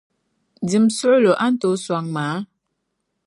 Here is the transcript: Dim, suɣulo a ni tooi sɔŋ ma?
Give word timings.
Dim, 0.69 0.85
suɣulo 0.97 1.31
a 1.43 1.45
ni 1.49 1.57
tooi 1.61 1.81
sɔŋ 1.85 2.05
ma? 2.15 2.25